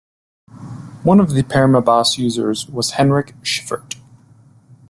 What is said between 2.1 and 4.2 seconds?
users was Henrik Schyffert.